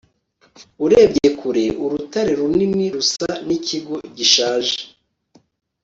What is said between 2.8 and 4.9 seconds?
rusa n'ikigo gishaje